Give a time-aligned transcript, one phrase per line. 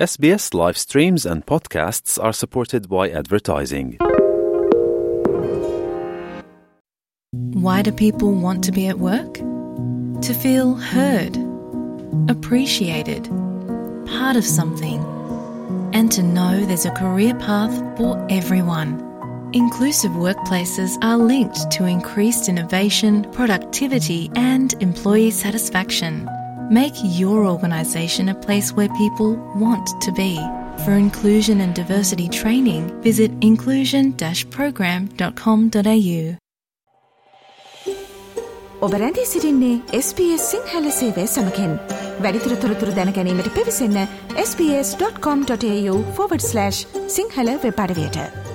[0.00, 3.98] SBS live streams and podcasts are supported by advertising.
[7.32, 9.34] Why do people want to be at work?
[9.34, 11.36] To feel heard,
[12.30, 13.24] appreciated,
[14.06, 15.04] part of something,
[15.92, 19.06] and to know there's a career path for everyone.
[19.52, 26.26] Inclusive workplaces are linked to increased innovation, productivity, and employee satisfaction.
[26.69, 30.39] Make your organisation a place where people want to be.
[30.85, 34.13] For inclusion and diversity training, visit inclusion
[34.49, 36.35] program.com.au.
[38.81, 41.79] ඔබ රැඳී සිරින්නේ SBS Sinhala සේවය සමකෙන්
[42.21, 46.71] වැඩිතුර තොරතුර දැනැනීමට පිවිසන්න ps.com.ta/
[47.07, 48.48] Sinhala වෙපඩවයට.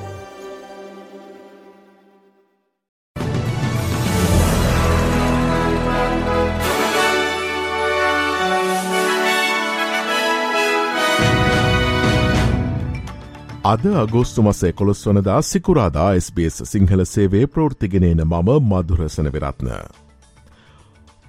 [13.65, 19.69] අද අගෝස්තු මස එකොළොස් වනදා සිකුරාදා SBS Sinhala සේවේ ප්‍රෘතිගෙනන මම මදුරසන Wirathna.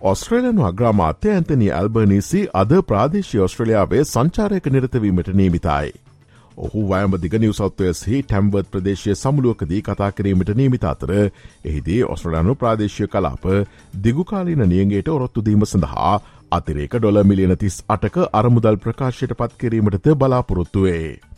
[0.03, 5.93] ඔස්ට්‍රේලයන් අග්‍රාමාත්‍ය Anthony ඇල්බර්නිසි අද ප්‍රාදේශය ඔස්ට්‍රලියාවේ සංචාරයක නිරතවීමට නීමිතයි.
[6.59, 13.47] ඔහු වෑම දිග නිවසත්වයස්හි ටැම්වර්ත් ප්‍රදේශය සමුලුවකදී කතා කිරීමට නීමිත අතර එහිදී ඔස්ට්‍රලයානු ප්‍රාදේශය කලාප
[14.01, 16.13] දිගුකාලීන නියගේට ඔරොත්තුදීම සඳහා
[16.51, 21.36] අතිරේක ඩොල මිලියන තිස් අටක අරමුදල් ප්‍රකාශයට පත් කිරීමටද බලාපොරොත්තුවේ.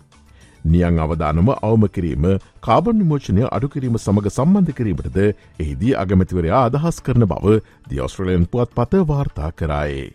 [0.67, 2.28] නියං අවධානම අවම කිරීම
[2.61, 9.53] කාබන් විමෝචනය අඩුකිරීම සමඟ සම්බන්ධ කිරීමටද එහිදී අගමැතිවරයා අදහස් කරන බව දියස්ට්‍රලයන් පුවත් පත වාර්තා
[9.53, 10.09] කරායේ.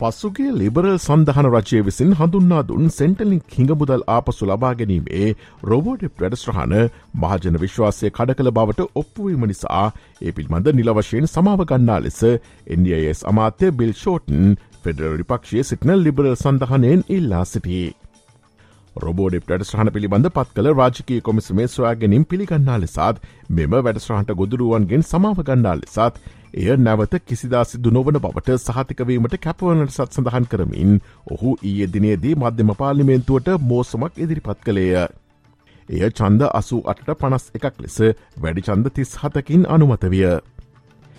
[0.00, 5.26] පසුගේ ලිබරල් සඳහන රජය විසින් හඳුන්නා දුන් සෙන්ටලින් හිඟමුදල් ආපසු ලබා ගැනීමේ
[5.64, 6.72] රොබෝඩ් වැඩස්්‍රහණ
[7.16, 9.84] මහජන විශ්වාසය කඩ කළ බවට ඔප්පුවීම නිසා
[10.22, 12.20] ඒ පිල්මඳ නිලවශයෙන් සමාව ගන්නා ලෙස
[12.74, 17.92] NDIS අමාත්‍ය බිල් ෂෝටන් ෆෙඩරල් විපක්ෂයේ සිටනල් ලිබරල් සඳහනයෙන් ඉල්ලා සිටියේ.
[18.96, 25.42] රොබෝඩිප් වැඩස්්‍රහණ පිළිබඳ පත් කළ රාජකී කොමිසමේ සොයා ගැනින් පිළිගන්නා ලෙසාත් මෙම වැඩස්්‍රහන්ට ගොදුරුවන්ගෙන් සමාව
[25.44, 26.20] ගන්නා ලෙසාත්
[26.54, 32.72] එය නැවත කිසිදා සිදු නොවන බවට සහතිකවීමට කැපවනට සත් සඳහන් කරමින් ඔහු ඊය දිනේදී මධ්‍යම
[32.76, 35.06] පාලිමේන්තුවට මෝසමක් ඉදිරිපත් කළේය.
[35.88, 37.98] එය චන්ද අසූ අට පනස් එකක් ලෙස
[38.36, 40.26] වැඩි චන්ද තිස් හතකින් අනුමතවිය.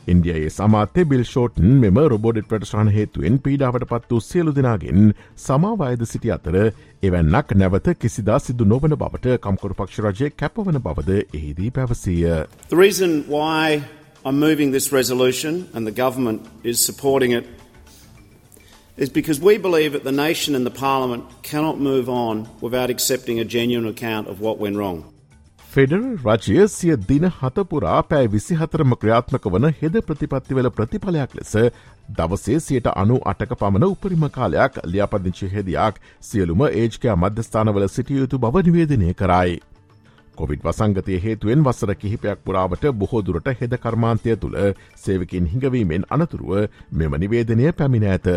[0.08, 5.14] ඉන්දියයේ සමාත්‍ය බිල් ෂෝටන් මෙම රොබෝඩ් ප්‍රටශාන හේතුවෙන් පීඩාවට පත් වූ සියලු දෙනාගෙන්
[5.46, 6.58] සමාවායද සිටි අතර
[7.04, 12.46] එවැන්නක් නැවත කිසිදා සිදු නොවන බවට කම්කොරු පක්ෂ රජය කැපවන බවද එහිදී පැවසීය.
[12.70, 13.84] The reason why
[14.26, 17.46] I'm moving this resolution and the government is supporting it
[18.98, 23.40] is because we believe that the nation and the parliament cannot move on without accepting
[23.40, 25.04] a genuine account of what went wrong.
[25.72, 31.54] Federal රජය සිය දින හතපුරා පෑ විසි හතරම ක්‍රියාත්මක වන හෙද ප්‍රතිපත්තිවල ප්‍රතිඵලයක් ලෙස
[32.12, 39.14] දවසේ සියට අනු අටක පමණ උපරිම කාලයක් ලියාපදිංචි හෙදයක් සියලුම ඒජ්කයා මධ්‍යස්ථානවල සිටියයුතු බව නිවේදනය
[39.14, 39.54] කරයි.
[40.36, 44.60] කොවිඩ් වසංගතය හේතුවෙන් වසර කිහිපයක් පුරාවට බොහෝදුරට හෙද කර්මාන්තය තුළ
[44.98, 48.30] සේවකින් හිඟවීමෙන් අනතුරුව මෙම නිවේදනය පැමිණ ඇත.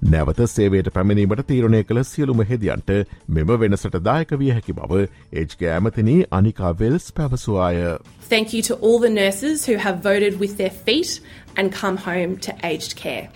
[0.00, 2.90] නැවත සේවයට පැමිණීමට තීරණය කළ සියලුම හෙදියන්ට
[3.28, 7.98] මෙම වෙනසට දායක විය හැකි බව ඒජ්ක ඇමතිනී අනිකා Wales පැවසවාය.
[8.28, 11.20] Thank you to all the nurses who have voted with their feet
[11.56, 13.28] and come home to aged care.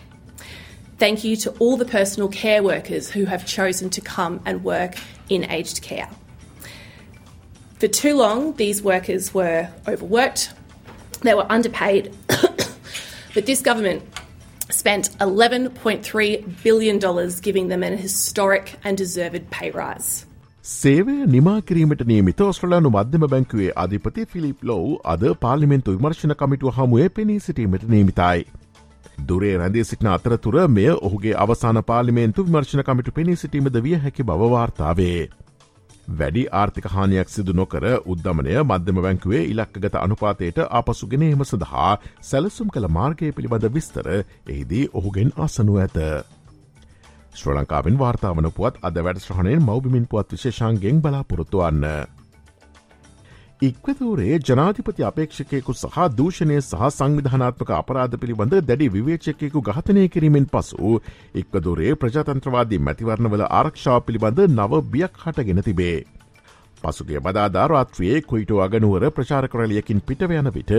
[0.99, 4.97] Thank you to all the personal care workers who have chosen to come and work
[5.31, 6.09] in aged care.
[7.81, 10.53] For too long, these workers were overworked,
[11.23, 12.13] they were underpaid,
[13.35, 14.03] but this government
[14.70, 17.00] spent $11.3 billion
[17.42, 20.26] giving them an historic and deserved pay rise.
[20.64, 27.10] සේවය නිමා කිරීමට නියමිත ඔස්ට්‍රලයානු මධ්‍යම බැංකුවේ අධිපති Philip ලෝව් අද පාලිමෙන්තු විමර්ශණ කමිටුව හමුවේ
[27.10, 28.46] පෙනී සිටීමට නීමිතයි.
[29.28, 35.22] දුරේ රැඳේ සිටින අතරතුර මෙය ඔහුගේ අවසාන පාලිමේන්තු විමර්ශණ කමිටු පෙනී සිටීමද විය හැකි බවවාර්තාවේ.
[36.10, 43.32] වැඩි ආර්ථික හානියක් සිදු නොකර උද්ධමනය මධ්‍යම බැංකුවේ ඉලක්කගත අනුපාතයට අපසුගෙනීම සඳහා සැලසුම් කළ මාර්ගය
[43.32, 45.98] පිළිබඳ විස්තර එහිදී ඔහුගෙන් අසනු ඇත.
[47.34, 51.84] ශ්‍ර ලංකාවෙන් වාර්තාාවන පුවත් අද වැඩස්්‍රහණයෙන් මෞබිමින් පුවත් විශේෂන්ගෙන් බලාපොරොත්තුවන්න.
[53.62, 61.00] ඉක්වතූරේ ජනාධිපති අපේක්ෂකයකු සහ දූෂණය සහ සංවිධානාත්මක අපරාධ පිළිබඳ දැඩි විවේචකයකු ඝාතනය කිරීමෙන් පසු
[61.36, 66.04] ඉක්වදූරේ ප්‍රජාතන්ත්‍රවාදී මැතිවරණවල ආරක්ෂාව පිළිබඳ නව බියක් හටගෙන තිබේ.
[66.84, 70.74] පසුගේ බදාදා රාත්‍රයේ කොයිටෝ අගනුවර ප්‍රචාරකරලියකින් පිටව යන විට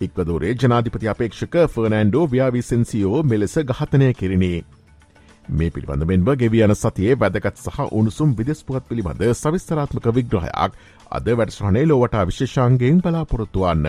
[0.00, 4.64] ඉක්වදූරේ ජනාධිපති අපේක්ෂක ෆර්නෑන්ඩෝ ව්‍යාවිසන්සියෝ මෙලෙස ඝාතනය කිරිණේ.
[5.50, 10.76] මේ පිළිබඳ මෙන්බ ගෙවී යන සතියේ වැදගත් සහ උණුසුම් විදෙස්පුවත් පිළිබඳ සවිස්තරාත්මක විග්‍රහයක්
[11.10, 13.88] අද වැඩස්්‍රහණේ ලෝවට විශේෂන්ගෙන් බලාපොරොත්තුවන්න.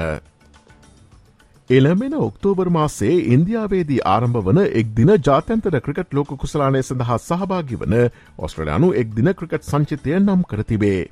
[1.70, 7.96] එළමෙන ඔක්තෝබර් මාසේ ඉන්දියාවේදී ආරම්භ වන එක් දින ජාතන්තර ක්‍රිකට් ලෝක කුසලානය සඳහා සහභාගි වන
[8.40, 11.08] ඔස්ට්‍රලයානු එක් දින ක්‍රිකට් සංචිතය නම් කරතිබේ.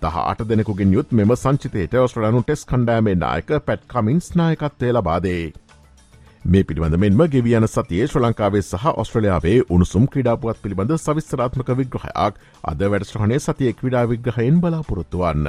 [0.00, 5.65] දහ අට දෙනෙකුගෙන් යුත් මෙම සංචිතයට ඔස්ට්‍රලයානු ටෙස් කණ්ඩෑමේ නායක පැට් කමින්ස් නායකත්වය ලබාදේ.
[6.46, 12.84] මේ පිළිබඳ මෙන්ම ගෙවියන සතියේ ශ්‍ර ලංකාවේ සහ ඔස්ට්‍රලයාාවේ උණුසුම් ක්‍රඩාපුවත් පිළිබඳ සවිස්තරාත්මක විග්‍රහයක් අද
[12.86, 15.48] වැඩස්ට්‍රහණය සතිය ක්‍රඩා විග්‍රහයෙන් බලාපොරොත්තුවන්න.